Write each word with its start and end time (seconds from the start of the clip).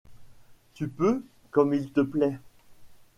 Tu 0.73 0.87
peux, 0.87 1.21
comme 1.51 1.75
il 1.75 1.91
te 1.91 2.01
plaît...» 2.01 2.39